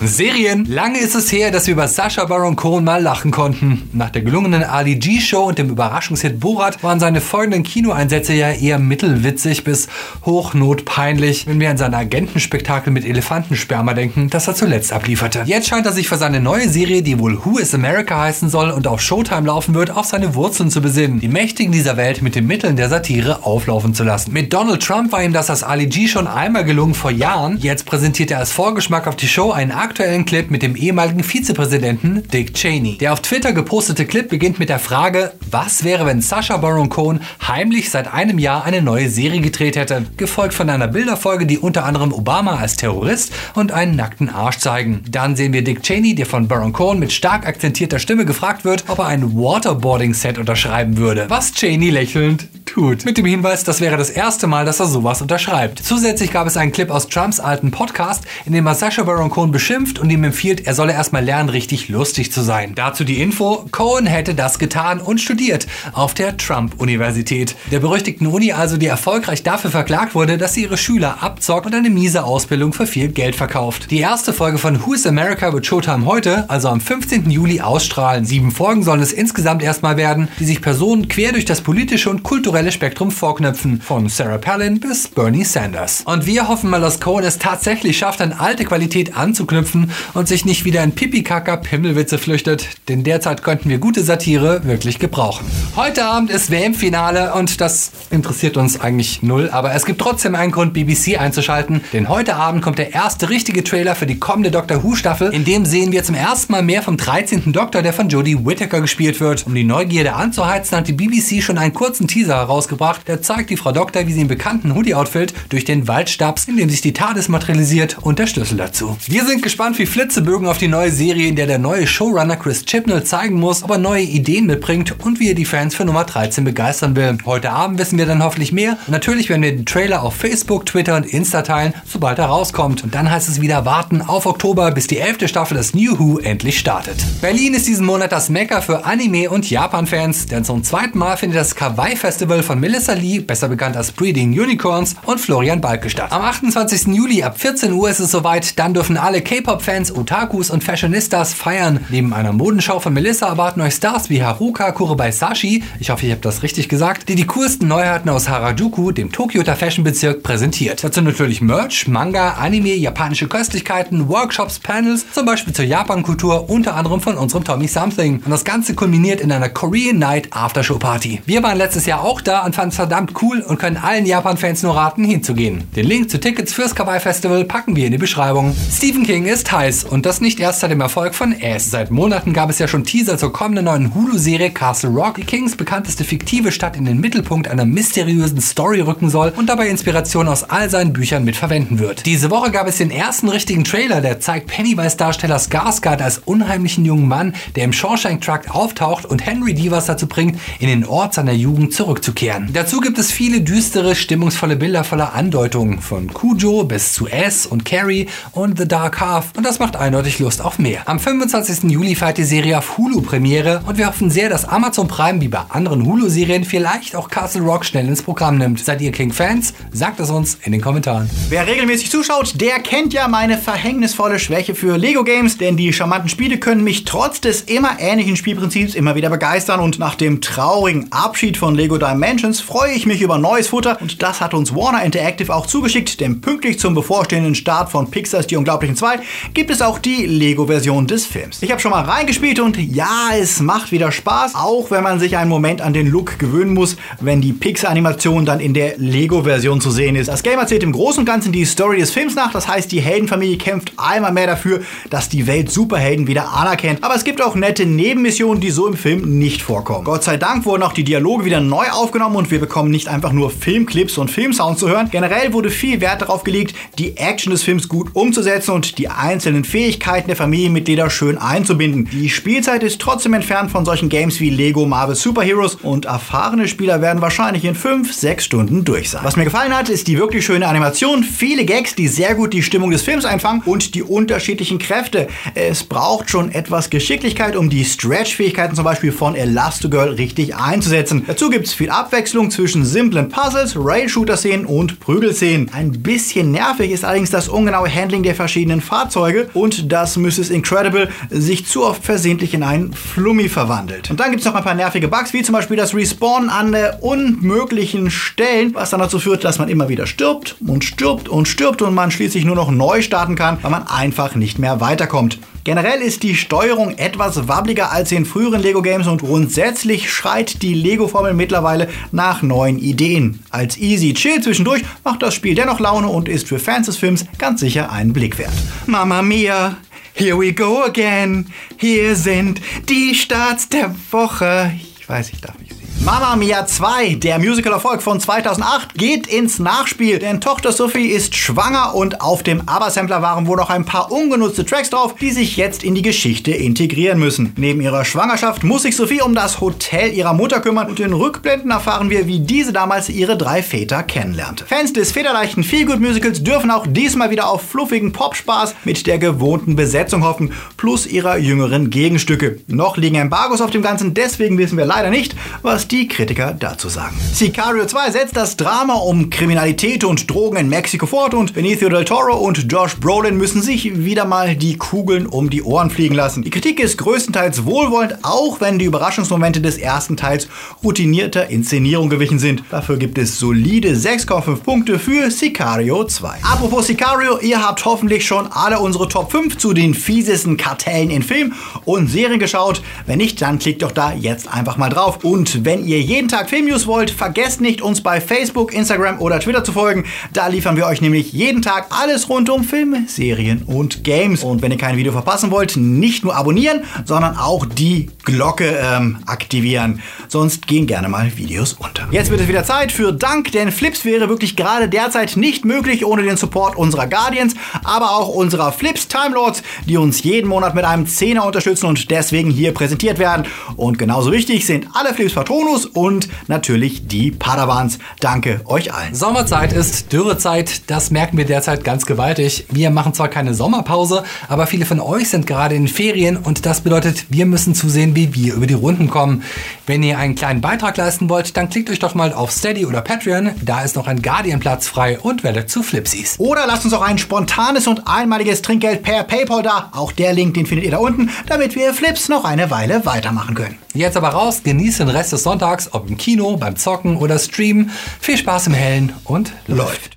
Serien. 0.02 0.66
Lange 0.66 1.00
ist 1.00 1.16
es 1.16 1.32
her, 1.32 1.50
dass 1.50 1.68
wir 1.68 1.74
über 1.74 1.88
Sacha 1.88 2.26
Baron 2.26 2.58
Cohen 2.58 2.84
mal 2.84 3.02
lachen 3.02 3.32
konnten. 3.32 3.90
Nach 3.94 4.10
der 4.10 4.22
gelungenen 4.22 4.64
Ali 4.64 4.96
G 4.96 5.22
Show 5.22 5.44
und 5.44 5.58
dem 5.58 5.70
Überraschungshit 5.70 6.42
Borat 6.42 6.84
waren 6.84 7.00
seine 7.00 7.22
folgenden 7.22 7.64
Kinoeinsätze 7.64 8.34
ja 8.34 8.52
eher 8.52 8.80
mittelwitzig 8.80 9.64
bis 9.64 9.88
hochnotpeinlich, 10.26 11.48
wenn 11.48 11.60
wir 11.62 11.70
an 11.70 11.78
sein 11.78 11.94
Agentenspektakel 11.94 12.92
mit 12.92 13.06
Elefantensperma 13.06 13.94
denken, 13.94 14.30
das 14.30 14.48
er 14.48 14.56
zuletzt 14.56 14.92
ablieferte. 14.92 15.44
Jetzt 15.46 15.70
scheint 15.70 15.86
er 15.86 15.94
sich 15.94 16.10
für 16.10 16.18
seine 16.18 16.42
neue 16.42 16.68
Serie, 16.68 17.02
die 17.02 17.18
wohl 17.20 17.46
Who 17.46 17.58
is 17.58 17.74
America 17.74 18.20
heißen 18.20 18.50
soll 18.50 18.72
und 18.72 18.88
auf 18.88 19.00
Showtime 19.00 19.48
laufen 19.48 19.74
wird, 19.74 19.92
auf 19.92 20.06
seine 20.06 20.36
Wurzeln 20.36 20.70
zu 20.70 20.82
besinnen, 20.82 21.22
die 21.22 21.30
Mächtigen 21.30 21.72
dieser 21.72 21.96
Welt 21.96 22.22
mit 22.22 22.36
den 22.36 22.48
Mitteln 22.48 22.76
der 22.76 22.90
Satire 22.90 23.46
auflaufen 23.46 23.94
zu 23.94 24.04
lassen. 24.04 24.34
Mit 24.34 24.52
Donald 24.52 24.84
Trump 24.84 25.14
war 25.14 25.24
ihm 25.24 25.32
das 25.32 25.50
als 25.50 25.64
Ali 25.64 25.86
G 25.86 26.10
schon 26.10 26.28
einmal 26.28 26.66
gelungen 26.66 26.94
vor 26.94 27.12
Jahren. 27.12 27.58
Jetzt 27.60 27.86
präsentiert 27.86 28.32
er 28.32 28.40
als 28.40 28.52
Vorgeschmack 28.52 29.08
auf 29.08 29.16
die 29.16 29.28
Show 29.28 29.53
einen 29.54 29.72
aktuellen 29.72 30.26
Clip 30.26 30.52
mit 30.52 30.62
dem 30.62 30.76
ehemaligen 30.76 31.24
Vizepräsidenten 31.24 32.28
Dick 32.28 32.54
Cheney. 32.54 32.98
Der 32.98 33.14
auf 33.14 33.22
Twitter 33.22 33.54
gepostete 33.54 34.06
Clip 34.06 34.28
beginnt 34.28 34.60
mit 34.60 34.70
der 34.70 34.80
Frage, 34.80 35.32
was 35.50 35.84
wäre, 35.84 36.06
wenn 36.06 36.22
Sacha 36.22 36.58
Baron 36.58 36.90
Cohen 36.90 37.22
heimlich 37.48 37.90
seit 37.90 38.14
einem 38.14 38.40
Jahr 38.40 38.66
eine 38.66 38.82
neue 38.82 39.10
Serie 39.10 39.42
gedreht 39.42 39.76
hätte, 39.76 40.06
gefolgt 40.18 40.54
von 40.54 40.70
einer 40.70 40.88
Bilderfolge, 40.88 41.46
die 41.46 41.60
unter 41.60 41.86
anderem 41.86 42.12
Obama 42.12 42.58
als 42.58 42.76
Terrorist 42.76 43.32
und 43.54 43.72
einen 43.72 43.96
nackten 43.96 44.30
Arsch 44.30 44.58
zeigen. 44.58 45.04
Dann 45.10 45.36
sehen 45.36 45.54
wir 45.54 45.64
Dick 45.64 45.84
Cheney, 45.84 46.16
der 46.16 46.26
von 46.26 46.48
Baron 46.48 46.74
Cohen 46.74 47.00
mit 47.00 47.14
stark 47.14 47.48
akzentierter 47.48 48.00
Stimme 48.00 48.26
gefragt 48.26 48.66
wird, 48.66 48.86
ob 48.88 49.00
er 49.00 49.08
ein 49.08 49.36
Waterboarding-Set 49.36 50.38
unterschreiben 50.38 50.98
würde, 50.98 51.30
was 51.30 51.54
Cheney 51.54 51.90
lächelnd 51.90 52.48
tut. 52.66 53.06
Mit 53.06 53.18
dem 53.18 53.26
Hinweis, 53.26 53.64
das 53.64 53.82
wäre 53.82 53.98
das 53.98 54.10
erste 54.10 54.48
Mal, 54.48 54.66
dass 54.66 54.80
er 54.80 54.88
sowas 54.88 55.22
unterschreibt. 55.22 55.80
Zusätzlich 55.80 56.32
gab 56.32 56.48
es 56.48 56.58
einen 56.58 56.72
Clip 56.72 56.90
aus 56.90 57.08
Trumps 57.08 57.40
alten 57.40 57.72
Podcast, 57.72 58.24
in 58.46 58.54
dem 58.54 58.66
er 58.66 58.76
Sacha 58.76 59.04
Baron 59.04 59.30
Cohen 59.30 59.43
beschimpft 59.52 60.00
und 60.00 60.10
ihm 60.10 60.24
empfiehlt, 60.24 60.66
er 60.66 60.74
solle 60.74 60.94
erstmal 60.94 61.24
lernen, 61.24 61.50
richtig 61.50 61.90
lustig 61.90 62.32
zu 62.32 62.42
sein. 62.42 62.74
Dazu 62.76 63.04
die 63.04 63.22
Info, 63.22 63.66
Cohen 63.72 64.06
hätte 64.06 64.36
das 64.36 64.60
getan 64.60 65.00
und 65.00 65.20
studiert 65.22 65.68
auf 65.94 66.14
der 66.14 66.38
Trump-Universität. 66.38 67.56
Der 67.72 67.80
berüchtigten 67.80 68.28
Uni 68.28 68.52
also, 68.54 68.78
die 68.78 68.88
erfolgreich 68.88 69.44
dafür 69.44 69.72
verklagt 69.72 70.16
wurde, 70.16 70.38
dass 70.38 70.54
sie 70.54 70.64
ihre 70.64 70.78
Schüler 70.78 71.22
abzockt 71.22 71.66
und 71.66 71.76
eine 71.76 71.90
miese 71.90 72.24
Ausbildung 72.24 72.74
für 72.74 72.88
viel 72.88 73.10
Geld 73.10 73.36
verkauft. 73.36 73.92
Die 73.92 74.00
erste 74.00 74.34
Folge 74.34 74.58
von 74.58 74.86
Who 74.86 74.94
is 74.94 75.06
America 75.08 75.54
wird 75.54 75.66
Showtime 75.66 76.06
heute, 76.06 76.50
also 76.50 76.70
am 76.70 76.82
15. 76.82 77.30
Juli, 77.30 77.62
ausstrahlen. 77.62 78.26
Sieben 78.26 78.52
Folgen 78.52 78.84
sollen 78.84 79.02
es 79.02 79.14
insgesamt 79.14 79.64
erstmal 79.64 79.98
werden, 79.98 80.28
die 80.40 80.46
sich 80.46 80.62
Personen 80.62 81.08
quer 81.08 81.32
durch 81.32 81.46
das 81.46 81.62
politische 81.62 82.10
und 82.10 82.24
kulturelle 82.24 82.72
Spektrum 82.72 83.12
vorknöpfen, 83.12 83.82
von 83.82 84.10
Sarah 84.10 84.38
Palin 84.38 84.80
bis 84.80 85.08
Bernie 85.08 85.44
Sanders. 85.44 86.04
Und 86.06 86.26
wir 86.26 86.48
hoffen 86.48 86.70
mal, 86.70 86.82
dass 86.82 87.00
Cohen 87.00 87.24
es 87.24 87.40
tatsächlich 87.40 87.98
schafft, 87.98 88.22
an 88.22 88.34
alte 88.34 88.66
Qualität 88.66 89.16
anzuknüpfen 89.34 89.90
und 90.14 90.28
sich 90.28 90.46
nicht 90.46 90.64
wieder 90.64 90.84
in 90.84 90.92
Pipi-Kaka 90.92 91.58
Pimmelwitze 91.58 92.20
flüchtet, 92.20 92.68
denn 92.88 93.04
derzeit 93.04 93.42
könnten 93.42 93.68
wir 93.68 93.80
gute 93.80 94.04
Satire 94.04 94.62
wirklich 94.64 95.00
gebrauchen. 95.00 95.46
Heute 95.76 96.06
Abend 96.06 96.30
ist 96.30 96.52
WM-Finale 96.52 97.34
und 97.34 97.60
das 97.60 97.92
interessiert 98.12 98.58
uns 98.58 98.80
eigentlich 98.80 99.24
null, 99.24 99.50
aber 99.52 99.74
es 99.74 99.86
gibt 99.86 100.00
trotzdem 100.00 100.36
einen 100.36 100.52
Grund, 100.52 100.74
BBC 100.74 101.20
einzuschalten, 101.20 101.82
denn 101.94 102.10
heute 102.10 102.36
Abend 102.36 102.62
kommt 102.62 102.78
der 102.78 102.94
erste 102.94 103.30
richtige 103.30 103.64
Trailer 103.64 103.96
für 103.96 104.06
die 104.06 104.20
kommende 104.20 104.52
Doctor 104.52 104.84
Who-Staffel. 104.84 105.34
In 105.34 105.46
dem 105.46 105.66
sehen 105.66 105.92
wir 105.92 106.04
zum 106.04 106.14
ersten 106.14 106.52
Mal 106.52 106.62
mehr 106.62 106.84
vom 106.84 106.98
13. 106.98 107.52
Doktor, 107.54 107.82
der 107.82 107.94
von 107.94 108.10
Jodie 108.10 108.46
Whittaker 108.46 108.82
gespielt 108.82 109.20
wird. 109.20 109.48
Um 109.48 109.56
die 109.56 109.64
Neugierde 109.64 110.14
anzuheizen, 110.14 110.78
hat 110.78 110.88
die 110.88 110.94
BBC 110.94 111.42
schon 111.42 111.58
einen 111.58 111.74
kurzen 111.74 112.08
Teaser 112.08 112.36
rausgebracht. 112.36 113.08
Der 113.08 113.24
zeigt 113.24 113.50
die 113.50 113.58
Frau 113.58 113.72
Doktor, 113.72 114.06
wie 114.06 114.14
sie 114.14 114.22
im 114.22 114.28
bekannten 114.28 114.76
Hoodie-Outfit 114.76 115.34
durch 115.50 115.66
den 115.66 115.88
Wald 115.88 116.12
stapst, 116.12 116.48
in 116.50 116.58
dem 116.58 116.70
sich 116.70 116.82
die 116.82 116.94
TARDIS 116.94 117.30
materialisiert 117.30 117.98
und 118.02 118.20
der 118.20 118.28
Schlüssel 118.28 118.58
dazu. 118.58 118.98
Wir 119.08 119.23
sind 119.26 119.44
gespannt 119.44 119.78
wie 119.80 119.86
Flitzebögen 119.86 120.48
auf 120.48 120.58
die 120.58 120.68
neue 120.68 120.92
Serie, 120.92 121.28
in 121.28 121.36
der 121.36 121.48
der 121.48 121.60
neue 121.60 121.88
Showrunner 121.88 122.36
Chris 122.36 122.66
Chibnall 122.66 123.04
zeigen 123.04 123.40
muss, 123.40 123.64
ob 123.64 123.72
er 123.72 123.78
neue 123.78 124.04
Ideen 124.04 124.46
mitbringt 124.46 124.96
und 125.04 125.20
wie 125.20 125.30
er 125.30 125.36
die 125.36 125.46
Fans 125.46 125.76
für 125.76 125.86
Nummer 125.86 126.04
13 126.04 126.44
begeistern 126.44 126.96
will. 126.96 127.18
Heute 127.26 127.52
Abend 127.52 127.80
wissen 127.80 127.98
wir 127.98 128.06
dann 128.06 128.24
hoffentlich 128.24 128.52
mehr. 128.52 128.78
Und 128.88 128.92
natürlich 128.92 129.30
werden 129.30 129.44
wir 129.44 129.56
den 129.56 129.66
Trailer 129.66 130.04
auf 130.04 130.16
Facebook, 130.16 130.66
Twitter 130.66 130.96
und 130.96 131.06
Insta 131.06 131.42
teilen, 131.42 131.74
sobald 131.86 132.18
er 132.18 132.26
rauskommt. 132.26 132.84
Und 132.84 132.96
dann 132.96 133.12
heißt 133.12 133.30
es 133.30 133.42
wieder 133.42 133.66
warten 133.66 134.02
auf 134.02 134.26
Oktober, 134.26 134.72
bis 134.72 134.88
die 134.88 134.98
elfte 134.98 135.28
Staffel 135.28 135.58
des 135.58 135.74
New 135.74 136.00
Who 136.00 136.20
endlich 136.20 136.58
startet. 136.58 136.98
Berlin 137.22 137.54
ist 137.54 137.68
diesen 137.68 137.86
Monat 137.86 138.12
das 138.12 138.30
Mekka 138.30 138.62
für 138.62 138.86
Anime- 138.86 139.30
und 139.30 139.50
Japan-Fans, 139.50 140.28
denn 140.28 140.44
zum 140.44 140.64
zweiten 140.64 140.98
Mal 140.98 141.18
findet 141.18 141.40
das 141.40 141.56
Kawaii 141.56 141.96
Festival 141.96 142.42
von 142.42 142.60
Melissa 142.60 142.94
Lee, 142.94 143.20
besser 143.20 143.50
bekannt 143.50 143.78
als 143.78 143.92
Breeding 143.92 144.32
Unicorns, 144.32 144.96
und 145.06 145.20
Florian 145.20 145.62
Balke 145.62 145.90
statt. 145.90 146.12
Am 146.12 146.22
28. 146.22 146.88
Juli 146.88 147.24
ab 147.24 147.40
14 147.40 147.72
Uhr 147.74 147.90
ist 147.90 148.00
es 148.00 148.12
soweit, 148.12 148.58
dann 148.58 148.74
dürfen 148.74 148.98
alle 148.98 149.13
K-Pop-Fans, 149.22 149.96
Otakus 149.96 150.50
und 150.50 150.64
Fashionistas 150.64 151.34
feiern. 151.34 151.86
Neben 151.90 152.14
einer 152.14 152.34
Modenschau 152.34 152.80
von 152.80 152.94
Melissa 152.94 153.28
erwarten 153.28 153.62
euch 153.62 153.76
Stars 153.76 154.10
wie 154.10 154.24
Haruka 154.24 154.72
Kurebaisashi, 154.72 155.64
ich 155.80 155.90
hoffe, 155.90 156.06
ich 156.06 156.12
habe 156.12 156.22
das 156.22 156.44
richtig 156.44 156.70
gesagt, 156.70 157.10
die 157.10 157.16
die 157.16 157.26
coolsten 157.28 157.68
Neuheiten 157.68 158.10
aus 158.10 158.30
Harajuku, 158.30 158.92
dem 158.92 159.12
Tokioter 159.12 159.56
Fashion-Bezirk, 159.56 160.24
präsentiert. 160.24 160.84
Dazu 160.84 161.02
natürlich 161.02 161.42
Merch, 161.42 161.88
Manga, 161.88 162.34
Anime, 162.34 162.74
japanische 162.76 163.28
Köstlichkeiten, 163.28 164.08
Workshops, 164.08 164.60
Panels, 164.60 165.06
zum 165.12 165.26
Beispiel 165.26 165.54
zur 165.54 165.66
Japan-Kultur, 165.66 166.50
unter 166.50 166.76
anderem 166.76 167.02
von 167.02 167.18
unserem 167.18 167.44
Tommy 167.44 167.68
Something. 167.68 168.22
Und 168.24 168.32
das 168.32 168.44
Ganze 168.44 168.74
kulminiert 168.74 169.22
in 169.22 169.32
einer 169.32 169.50
Korean 169.50 170.00
Night 170.00 170.28
Aftershow 170.32 170.80
Party. 170.80 171.22
Wir 171.26 171.44
waren 171.44 171.58
letztes 171.58 171.86
Jahr 171.86 172.04
auch 172.04 172.22
da 172.22 172.46
und 172.46 172.56
fanden 172.56 172.70
es 172.70 172.76
verdammt 172.76 173.14
cool 173.22 173.42
und 173.42 173.60
können 173.60 173.78
allen 173.78 174.06
Japan-Fans 174.06 174.64
nur 174.64 174.76
raten, 174.76 175.04
hinzugehen. 175.04 175.64
Den 175.76 175.88
Link 175.88 176.10
zu 176.10 176.20
Tickets 176.20 176.54
fürs 176.54 176.76
Kawaii 176.76 177.00
Festival 177.00 177.46
packen 177.46 177.76
wir 177.76 177.86
in 177.86 177.92
die 177.92 177.98
Beschreibung. 177.98 178.56
Stephen 178.72 179.03
King 179.06 179.26
ist 179.26 179.52
heiß 179.52 179.84
und 179.84 180.06
das 180.06 180.22
nicht 180.22 180.40
erst 180.40 180.62
seit 180.62 180.72
dem 180.72 180.80
Erfolg 180.80 181.16
von 181.16 181.36
Ass. 181.42 181.70
Seit 181.72 181.92
Monaten 181.92 182.32
gab 182.32 182.50
es 182.50 182.60
ja 182.60 182.68
schon 182.68 182.84
Teaser 182.84 183.18
zur 183.18 183.34
kommenden 183.34 183.66
neuen 183.66 183.94
Hulu-Serie 183.94 184.52
Castle 184.52 184.92
Rock, 184.92 185.16
die 185.16 185.24
Kings 185.24 185.58
bekannteste 185.58 186.04
fiktive 186.04 186.52
Stadt 186.52 186.78
in 186.78 186.86
den 186.86 187.00
Mittelpunkt 187.00 187.48
einer 187.48 187.66
mysteriösen 187.66 188.40
Story 188.40 188.82
rücken 188.82 189.10
soll 189.10 189.34
und 189.36 189.50
dabei 189.50 189.68
Inspiration 189.68 190.28
aus 190.28 190.44
all 190.44 190.70
seinen 190.70 190.94
Büchern 190.94 191.26
mit 191.26 191.36
verwenden 191.36 191.80
wird. 191.80 192.06
Diese 192.06 192.30
Woche 192.30 192.52
gab 192.52 192.68
es 192.68 192.78
den 192.78 192.92
ersten 192.92 193.30
richtigen 193.30 193.64
Trailer, 193.64 194.00
der 194.00 194.20
zeigt 194.20 194.48
Pennywise-Darsteller 194.48 195.38
Skarsgård 195.38 196.02
als 196.02 196.20
unheimlichen 196.20 196.86
jungen 196.86 197.08
Mann, 197.08 197.36
der 197.56 197.66
im 197.66 197.74
Shawshank-Trakt 197.74 198.52
auftaucht 198.52 199.06
und 199.06 199.26
Henry 199.26 199.54
Divas 199.54 199.88
dazu 199.88 200.08
bringt, 200.08 200.40
in 200.60 200.68
den 200.68 200.86
Ort 200.86 201.14
seiner 201.14 201.34
Jugend 201.34 201.74
zurückzukehren. 201.74 202.52
Dazu 202.54 202.80
gibt 202.80 202.98
es 203.00 203.12
viele 203.12 203.42
düstere, 203.42 203.96
stimmungsvolle 203.96 204.56
Bilder 204.56 204.84
voller 204.84 205.14
Andeutungen, 205.14 205.80
von 205.80 206.14
Cujo 206.14 206.64
bis 206.64 206.94
zu 206.94 207.08
S 207.08 207.46
und 207.46 207.66
Carrie 207.66 208.08
und 208.32 208.58
The 208.60 208.68
Dark 208.68 208.83
Half 208.92 209.32
und 209.38 209.46
das 209.46 209.60
macht 209.60 209.76
eindeutig 209.76 210.20
Lust 210.20 210.42
auf 210.42 210.60
mehr. 210.60 210.82
Am 210.88 211.00
25. 211.00 211.72
Juli 211.72 211.96
feiert 211.96 212.18
die 212.18 212.24
Serie 212.24 212.58
auf 212.58 212.78
Hulu 212.78 213.02
Premiere 213.02 213.62
und 213.66 213.78
wir 213.78 213.88
hoffen 213.88 214.10
sehr, 214.10 214.30
dass 214.30 214.46
Amazon 214.46 214.88
Prime 214.88 215.22
wie 215.22 215.28
bei 215.28 215.42
anderen 215.50 215.86
Hulu-Serien 215.86 216.44
vielleicht 216.44 216.96
auch 216.96 217.10
Castle 217.10 217.42
Rock 217.42 217.66
schnell 217.66 217.88
ins 217.88 218.02
Programm 218.02 218.38
nimmt. 218.38 218.64
Seid 218.64 218.82
ihr 218.82 218.92
King-Fans? 218.92 219.54
Sagt 219.72 220.00
es 220.00 220.10
uns 220.10 220.38
in 220.44 220.52
den 220.52 220.62
Kommentaren. 220.62 221.10
Wer 221.30 221.48
regelmäßig 221.48 221.90
zuschaut, 221.90 222.40
der 222.42 222.60
kennt 222.60 222.94
ja 222.94 223.08
meine 223.08 223.38
verhängnisvolle 223.38 224.20
Schwäche 224.20 224.56
für 224.56 224.78
Lego 224.78 225.04
Games, 225.04 225.38
denn 225.38 225.58
die 225.58 225.74
charmanten 225.74 226.10
Spiele 226.10 226.38
können 226.38 226.64
mich 226.64 226.86
trotz 226.86 227.22
des 227.22 227.42
immer 227.42 227.78
ähnlichen 227.80 228.16
Spielprinzips 228.16 228.76
immer 228.76 228.96
wieder 228.96 229.10
begeistern 229.10 229.60
und 229.60 229.80
nach 229.80 229.96
dem 229.96 230.22
traurigen 230.22 230.92
Abschied 230.92 231.38
von 231.38 231.56
Lego 231.56 231.78
Dimensions 231.78 232.42
freue 232.42 232.74
ich 232.74 232.86
mich 232.86 233.02
über 233.02 233.18
neues 233.18 233.48
Futter 233.48 233.82
und 233.82 234.02
das 234.02 234.22
hat 234.22 234.34
uns 234.34 234.56
Warner 234.56 234.84
Interactive 234.84 235.34
auch 235.34 235.46
zugeschickt, 235.46 236.00
denn 236.00 236.22
pünktlich 236.22 236.60
zum 236.60 236.76
bevorstehenden 236.76 237.36
Start 237.36 237.72
von 237.72 237.90
Pixars 237.90 238.28
Die 238.28 238.36
Unglaublichen 238.36 238.73
2 238.76 239.00
gibt 239.34 239.52
es 239.52 239.62
auch 239.62 239.80
die 239.80 240.06
Lego-Version 240.06 240.88
des 240.88 241.06
Films. 241.06 241.42
Ich 241.42 241.52
habe 241.52 241.62
schon 241.62 241.72
mal 241.72 241.84
reingespielt 241.84 242.40
und 242.40 242.58
ja, 242.58 243.10
es 243.18 243.40
macht 243.40 243.72
wieder 243.72 243.92
Spaß, 243.92 244.36
auch 244.36 244.72
wenn 244.72 244.84
man 244.84 245.00
sich 245.00 245.18
einen 245.18 245.30
Moment 245.30 245.62
an 245.62 245.74
den 245.74 245.88
Look 245.88 246.20
gewöhnen 246.20 246.54
muss, 246.54 246.78
wenn 247.00 247.22
die 247.22 247.34
Pixar-Animation 247.34 248.26
dann 248.26 248.40
in 248.40 248.54
der 248.54 248.78
Lego-Version 248.78 249.62
zu 249.62 249.72
sehen 249.72 249.96
ist. 249.96 250.08
Das 250.08 250.24
Game 250.24 250.40
erzählt 250.40 250.64
im 250.64 250.72
Großen 250.72 251.00
und 251.02 251.06
Ganzen 251.06 251.32
die 251.32 251.46
Story 251.46 251.80
des 251.80 251.92
Films 251.92 252.16
nach, 252.16 252.32
das 252.32 252.48
heißt, 252.48 252.72
die 252.72 252.82
Heldenfamilie 252.82 253.38
kämpft 253.38 253.74
einmal 253.78 254.12
mehr 254.12 254.28
dafür, 254.28 254.62
dass 254.90 255.10
die 255.10 255.28
Welt 255.28 255.52
Superhelden 255.52 256.08
wieder 256.08 256.34
anerkennt. 256.34 256.84
Aber 256.84 256.96
es 256.96 257.04
gibt 257.04 257.22
auch 257.22 257.36
nette 257.36 257.66
Nebenmissionen, 257.66 258.42
die 258.42 258.52
so 258.52 258.68
im 258.68 258.76
Film 258.76 259.20
nicht 259.20 259.42
vorkommen. 259.42 259.86
Gott 259.86 260.04
sei 260.04 260.18
Dank 260.18 260.46
wurden 260.46 260.64
auch 260.64 260.74
die 260.74 260.84
Dialoge 260.84 261.26
wieder 261.26 261.40
neu 261.40 261.70
aufgenommen 261.72 262.16
und 262.16 262.32
wir 262.32 262.40
bekommen 262.40 262.72
nicht 262.72 262.88
einfach 262.88 263.12
nur 263.12 263.30
Filmclips 263.30 263.98
und 263.98 264.10
Filmsounds 264.12 264.60
zu 264.60 264.70
hören. 264.70 264.90
Generell 264.92 265.34
wurde 265.34 265.50
viel 265.50 265.82
Wert 265.82 266.02
darauf 266.02 266.24
gelegt, 266.24 266.56
die 266.78 266.98
Action 266.98 267.32
des 267.32 267.44
Films 267.44 267.68
gut 267.68 267.90
umzusetzen 267.94 268.52
und 268.52 268.63
die 268.72 268.88
einzelnen 268.88 269.44
Fähigkeiten 269.44 270.08
der 270.08 270.16
Familienmitglieder 270.16 270.90
schön 270.90 271.18
einzubinden. 271.18 271.90
Die 271.92 272.10
Spielzeit 272.10 272.64
ist 272.64 272.80
trotzdem 272.80 273.14
entfernt 273.14 273.52
von 273.52 273.66
solchen 273.66 273.90
Games 273.90 274.20
wie 274.20 274.30
Lego 274.30 274.66
Marvel 274.66 274.96
Superheroes 274.96 275.56
und 275.56 275.86
erfahrene 275.86 276.48
Spieler 276.48 276.82
werden 276.82 277.02
wahrscheinlich 277.02 277.46
in 277.46 277.56
5, 277.56 277.94
6 277.94 278.24
Stunden 278.24 278.64
durch 278.64 278.90
sein. 278.90 279.04
Was 279.04 279.16
mir 279.16 279.26
gefallen 279.26 279.56
hat, 279.56 279.70
ist 279.70 279.88
die 279.88 279.98
wirklich 279.98 280.26
schöne 280.26 280.48
Animation, 280.48 281.04
viele 281.04 281.46
Gags, 281.46 281.76
die 281.76 281.88
sehr 281.88 282.16
gut 282.16 282.34
die 282.34 282.44
Stimmung 282.44 282.72
des 282.72 282.82
Films 282.82 283.06
einfangen 283.06 283.42
und 283.46 283.76
die 283.76 283.84
unterschiedlichen 283.84 284.60
Kräfte. 284.60 285.08
Es 285.36 285.64
braucht 285.64 286.10
schon 286.10 286.32
etwas 286.32 286.70
Geschicklichkeit, 286.70 287.36
um 287.36 287.50
die 287.50 287.66
Stretch-Fähigkeiten 287.66 288.56
zum 288.56 288.66
Beispiel 288.66 288.92
von 288.92 289.16
Elastigirl 289.16 289.90
richtig 289.90 290.36
einzusetzen. 290.36 291.04
Dazu 291.08 291.30
gibt 291.30 291.48
es 291.48 291.54
viel 291.54 291.70
Abwechslung 291.70 292.32
zwischen 292.32 292.66
simplen 292.66 293.10
Puzzles, 293.10 293.56
Rail-Shooter-Szenen 293.56 294.46
und 294.46 294.80
Prügelszenen. 294.80 295.52
Ein 295.54 295.72
bisschen 295.84 296.32
nervig 296.32 296.72
ist 296.72 296.86
allerdings 296.86 297.10
das 297.10 297.28
ungenaue 297.28 297.74
Handling 297.74 298.04
der 298.04 298.16
verschiedenen 298.16 298.53
Fahrzeuge 298.62 299.30
und 299.34 299.72
dass 299.72 299.98
Mrs. 299.98 300.30
Incredible 300.30 300.90
sich 301.10 301.46
zu 301.46 301.66
oft 301.66 301.84
versehentlich 301.84 302.34
in 302.34 302.44
einen 302.44 302.74
Flummi 302.74 303.30
verwandelt. 303.30 303.90
Und 303.90 304.00
dann 304.00 304.12
gibt 304.12 304.22
es 304.22 304.26
noch 304.26 304.36
ein 304.36 304.44
paar 304.44 304.56
nervige 304.56 304.88
Bugs, 304.88 305.14
wie 305.14 305.24
zum 305.24 305.34
Beispiel 305.34 305.58
das 305.58 305.76
Respawn 305.76 306.30
an 306.30 306.54
äh, 306.54 306.74
unmöglichen 306.82 307.92
Stellen, 307.92 308.54
was 308.54 308.70
dann 308.70 308.80
dazu 308.80 309.00
führt, 309.00 309.24
dass 309.24 309.40
man 309.40 309.50
immer 309.50 309.70
wieder 309.70 309.88
stirbt 309.88 310.36
und 310.46 310.64
stirbt 310.64 311.10
und 311.10 311.28
stirbt 311.28 311.62
und 311.62 311.74
man 311.74 311.92
schließlich 311.92 312.26
nur 312.26 312.36
noch 312.36 312.52
neu 312.52 312.82
starten 312.82 313.16
kann, 313.16 313.38
weil 313.42 313.52
man 313.52 313.68
einfach 313.68 314.16
nicht 314.16 314.40
mehr 314.40 314.60
weiterkommt. 314.62 315.20
Generell 315.44 315.82
ist 315.82 316.04
die 316.04 316.16
Steuerung 316.16 316.78
etwas 316.78 317.28
wabbliger 317.28 317.72
als 317.72 317.92
in 317.92 318.06
früheren 318.06 318.42
Lego 318.42 318.62
Games 318.62 318.88
und 318.88 319.02
grundsätzlich 319.02 319.92
schreit 319.92 320.42
die 320.42 320.54
Lego-Formel 320.54 321.14
mittlerweile 321.14 321.68
nach 321.92 322.22
neuen 322.22 322.58
Ideen. 322.60 323.20
Als 323.30 323.58
easy 323.58 323.94
chill 323.94 324.22
zwischendurch 324.22 324.62
macht 324.86 325.02
das 325.02 325.14
Spiel 325.14 325.36
dennoch 325.36 325.60
Laune 325.60 325.90
und 325.90 326.08
ist 326.08 326.30
für 326.30 326.40
Fans 326.40 326.68
des 326.68 326.78
Films 326.78 327.06
ganz 327.18 327.42
sicher 327.42 327.72
einen 327.72 327.92
Blick 327.92 328.18
wert. 328.18 328.34
Mama 328.68 329.02
Mia! 329.02 329.58
Here 329.96 330.18
we 330.18 330.34
go 330.34 330.64
again. 330.64 331.28
Hier 331.58 331.96
sind 331.96 332.42
die 332.70 332.96
Starts 332.96 333.50
der 333.50 333.76
Woche. 333.92 334.54
Ich 334.80 334.88
weiß, 334.88 335.12
ich 335.12 335.22
darf 335.22 335.38
nicht. 335.38 335.43
Mamma 335.86 336.16
Mia 336.16 336.46
2, 336.46 336.96
der 336.96 337.20
Musical-Erfolg 337.20 337.82
von 337.82 338.00
2008, 338.00 338.76
geht 338.76 339.06
ins 339.06 339.40
Nachspiel, 339.40 340.00
denn 340.00 340.22
Tochter 340.22 340.54
Sophie 340.54 340.88
ist 340.88 341.14
schwanger 341.14 341.76
und 341.76 342.00
auf 342.00 342.24
dem 342.24 342.48
ABBA-Sampler 342.48 343.02
waren 343.02 343.28
wohl 343.28 343.36
noch 343.36 343.50
ein 343.50 343.66
paar 343.66 343.92
ungenutzte 343.92 344.46
Tracks 344.46 344.70
drauf, 344.70 344.96
die 344.96 345.12
sich 345.12 345.36
jetzt 345.36 345.62
in 345.62 345.76
die 345.76 345.82
Geschichte 345.82 346.32
integrieren 346.32 347.00
müssen. 347.00 347.34
Neben 347.36 347.60
ihrer 347.60 347.84
Schwangerschaft 347.84 348.46
muss 348.46 348.62
sich 348.62 348.78
Sophie 348.78 349.02
um 349.02 349.14
das 349.14 349.42
Hotel 349.42 349.92
ihrer 349.92 350.14
Mutter 350.14 350.40
kümmern 350.40 350.70
und 350.70 350.80
in 350.80 350.94
Rückblenden 350.94 351.52
erfahren 351.52 351.90
wir, 351.90 352.08
wie 352.08 352.22
diese 352.22 352.54
damals 352.54 352.88
ihre 352.88 353.18
drei 353.18 353.44
Väter 353.44 353.84
kennenlernte. 353.84 354.46
Fans 354.46 354.72
des 354.72 354.94
federleichten 354.94 355.44
Feelgood-Musicals 355.44 356.24
dürfen 356.24 356.50
auch 356.50 356.66
diesmal 356.66 357.10
wieder 357.10 357.28
auf 357.28 357.42
fluffigen 357.42 357.92
Popspaß 357.92 358.56
mit 358.64 358.88
der 358.88 359.00
gewohnten 359.00 359.58
Besetzung 359.58 360.06
hoffen, 360.06 360.32
plus 360.56 360.88
ihrer 360.88 361.18
jüngeren 361.18 361.70
Gegenstücke. 361.70 362.40
Noch 362.48 362.78
liegen 362.78 362.96
Embargos 362.96 363.42
auf 363.42 363.52
dem 363.52 363.62
Ganzen, 363.62 363.94
deswegen 363.94 364.38
wissen 364.38 364.58
wir 364.58 364.66
leider 364.66 364.90
nicht, 364.90 365.14
was 365.42 365.68
die 365.68 365.73
Kritiker 365.74 366.36
dazu 366.38 366.70
sagen. 366.70 366.96
Sicario 367.14 367.66
2 367.66 367.92
setzt 367.92 368.16
das 368.16 368.38
Drama 368.38 368.76
um 368.76 369.10
Kriminalität 369.10 369.84
und 369.84 370.10
Drogen 370.10 370.38
in 370.38 370.48
Mexiko 370.48 370.86
fort 370.86 371.14
und 371.16 371.34
Benicio 371.34 371.68
del 371.68 371.84
Toro 371.84 372.16
und 372.16 372.52
Josh 372.52 372.76
Brolin 372.78 373.18
müssen 373.18 373.42
sich 373.42 373.84
wieder 373.84 374.06
mal 374.06 374.36
die 374.36 374.56
Kugeln 374.58 375.08
um 375.08 375.32
die 375.32 375.42
Ohren 375.42 375.72
fliegen 375.72 375.96
lassen. 375.96 376.22
Die 376.22 376.30
Kritik 376.30 376.60
ist 376.60 376.78
größtenteils 376.78 377.46
wohlwollend, 377.46 377.98
auch 378.04 378.40
wenn 378.40 378.60
die 378.60 378.66
Überraschungsmomente 378.66 379.42
des 379.42 379.58
ersten 379.58 379.98
Teils 379.98 380.28
routinierter 380.64 381.30
Inszenierung 381.30 381.90
gewichen 381.90 382.20
sind. 382.20 382.44
Dafür 382.52 382.78
gibt 382.78 383.00
es 383.00 383.18
solide 383.18 383.70
6,5 383.70 384.36
Punkte 384.44 384.78
für 384.78 385.10
Sicario 385.10 385.86
2. 385.86 386.20
Apropos 386.22 386.68
Sicario, 386.68 387.18
ihr 387.20 387.42
habt 387.42 387.66
hoffentlich 387.66 388.06
schon 388.06 388.28
alle 388.32 388.60
unsere 388.60 388.88
Top 388.88 389.12
5 389.12 389.38
zu 389.38 389.54
den 389.54 389.74
fiesesten 389.74 390.38
Kartellen 390.38 390.92
in 390.92 391.02
Film 391.02 391.34
und 391.66 391.90
Serien 391.90 392.20
geschaut. 392.20 392.62
Wenn 392.86 393.00
nicht, 393.00 393.22
dann 393.22 393.40
klickt 393.40 393.64
doch 393.64 393.72
da 393.72 393.94
jetzt 393.94 394.32
einfach 394.32 394.58
mal 394.58 394.70
drauf. 394.70 395.04
Und 395.04 395.46
wenn 395.46 395.63
Ihr 395.66 395.80
jeden 395.80 396.10
Tag 396.10 396.30
Filmnews 396.30 396.68
wollt, 396.68 396.92
vergesst 396.92 397.40
nicht, 397.40 397.62
uns 397.62 397.82
bei 397.82 398.02
Facebook, 398.02 398.54
Instagram 398.54 399.00
oder 399.00 399.20
Twitter 399.20 399.44
zu 399.44 399.54
folgen. 399.54 399.86
Da 400.12 400.28
liefern 400.28 400.58
wir 400.58 400.68
euch 400.68 400.82
nämlich 400.82 401.14
jeden 401.14 401.42
Tag 401.42 401.68
alles 401.70 402.10
rund 402.10 402.30
um 402.30 402.44
Filme, 402.44 402.84
Serien 402.88 403.44
und 403.44 403.84
Games. 403.84 404.24
Und 404.24 404.42
wenn 404.42 404.52
ihr 404.52 404.58
kein 404.58 404.76
Video 404.78 404.92
verpassen 404.92 405.32
wollt, 405.32 405.56
nicht 405.56 406.04
nur 406.04 406.16
abonnieren, 406.16 406.64
sondern 406.86 407.18
auch 407.18 407.46
die 407.46 407.90
Glocke 408.04 408.60
ähm, 408.62 408.98
aktivieren. 409.06 409.82
Sonst 410.08 410.48
gehen 410.48 410.68
gerne 410.68 410.90
mal 410.90 411.16
Videos 411.16 411.54
unter. 411.54 411.88
Jetzt 411.92 412.12
wird 412.12 412.22
es 412.22 412.28
wieder 412.28 412.44
Zeit 412.44 412.72
für 412.72 412.92
Dank, 412.92 413.32
denn 413.32 413.52
Flips 413.52 413.86
wäre 413.86 414.10
wirklich 414.10 414.36
gerade 414.36 414.68
derzeit 414.68 415.16
nicht 415.16 415.46
möglich 415.46 415.86
ohne 415.86 416.04
den 416.04 416.18
Support 416.18 416.56
unserer 416.58 416.88
Guardians, 416.88 417.36
aber 417.64 417.92
auch 417.92 418.10
unserer 418.10 418.52
Flips 418.52 418.88
Time 418.88 419.14
Lords, 419.14 419.44
die 419.66 419.78
uns 419.78 420.04
jeden 420.04 420.28
Monat 420.28 420.56
mit 420.56 420.66
einem 420.66 420.88
Zehner 420.88 421.26
unterstützen 421.26 421.68
und 421.68 421.90
deswegen 421.90 422.30
hier 422.30 422.54
präsentiert 422.54 423.00
werden. 423.00 423.26
Und 423.56 423.80
genauso 423.80 424.12
wichtig 424.12 424.46
sind 424.46 424.68
alle 424.74 424.94
Flips 424.94 425.14
Patronus 425.14 425.53
und 425.66 426.10
natürlich 426.28 426.88
die 426.88 427.12
Padawans. 427.12 427.80
Danke 428.00 428.42
euch 428.46 428.74
allen. 428.74 428.96
Sommerzeit 428.96 429.54
ist 429.54 429.94
Dürrezeit, 429.94 430.70
das 430.70 430.92
merken 430.92 431.18
wir 431.18 431.26
derzeit 431.26 431.64
ganz 431.64 431.86
gewaltig. 431.86 432.46
Wir 432.50 432.70
machen 432.72 432.94
zwar 432.94 433.08
keine 433.08 433.34
Sommerpause, 433.34 434.04
aber 434.28 434.48
viele 434.48 434.66
von 434.66 434.80
euch 434.80 435.10
sind 435.10 435.28
gerade 435.28 435.56
in 435.56 435.68
Ferien 435.68 436.18
und 436.18 436.46
das 436.46 436.62
bedeutet, 436.62 437.06
wir 437.10 437.26
müssen 437.26 437.56
zusehen, 437.56 437.96
wie 437.96 438.14
wir 438.14 438.34
über 438.34 438.48
die 438.48 438.54
Runden 438.54 438.90
kommen. 438.90 439.24
Wenn 439.66 439.84
ihr 439.84 439.98
einen 439.98 440.16
kleinen 440.16 440.42
Beitrag 440.42 440.78
leisten 440.78 441.10
wollt, 441.10 441.38
dann 441.38 441.50
klickt 441.50 441.70
euch 441.70 441.80
doch 441.80 441.96
mal 441.96 442.14
auf 442.14 442.32
Steady 442.32 442.66
oder 442.66 442.82
Patreon, 442.82 443.32
da 443.42 443.62
ist 443.62 443.76
noch 443.76 443.88
ein 443.88 444.02
Guardian-Platz 444.02 444.68
frei 444.68 445.00
und 445.00 445.24
werdet 445.24 445.50
zu 445.50 445.64
Flipsies. 445.64 446.16
Oder 446.20 446.46
lasst 446.48 446.66
uns 446.66 446.74
auch 446.74 446.82
ein 446.82 446.98
spontanes 446.98 447.68
und 447.68 447.88
einmaliges 447.88 448.42
Trinkgeld 448.42 448.84
per 448.84 449.04
PayPal 449.04 449.44
da. 449.44 449.72
Auch 449.74 449.92
der 449.92 450.14
Link, 450.14 450.34
den 450.34 450.46
findet 450.46 450.66
ihr 450.66 450.72
da 450.72 450.78
unten, 450.78 451.10
damit 451.28 451.56
wir 451.56 451.74
Flips 451.74 452.10
noch 452.10 452.26
eine 452.26 452.50
Weile 452.52 452.86
weitermachen 452.86 453.36
können. 453.36 453.63
Jetzt 453.76 453.98
aber 453.98 454.10
raus, 454.10 454.44
genießt 454.44 454.82
den 454.82 454.90
Rest 454.90 455.14
des 455.14 455.24
Sonntags, 455.24 455.74
ob 455.74 455.90
im 455.90 455.98
Kino, 455.98 456.38
beim 456.38 456.56
Zocken 456.56 456.98
oder 456.98 457.18
Streamen. 457.18 457.72
Viel 458.00 458.18
Spaß 458.18 458.48
im 458.48 458.54
Hellen 458.54 458.94
und 459.04 459.34
läuft. 459.48 459.96